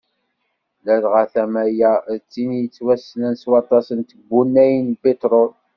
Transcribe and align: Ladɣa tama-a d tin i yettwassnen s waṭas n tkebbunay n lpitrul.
Ladɣa 0.85 1.23
tama-a 1.33 1.93
d 2.21 2.23
tin 2.31 2.49
i 2.53 2.59
yettwassnen 2.61 3.33
s 3.41 3.43
waṭas 3.51 3.87
n 3.91 3.99
tkebbunay 4.01 4.73
n 4.79 4.87
lpitrul. 4.95 5.51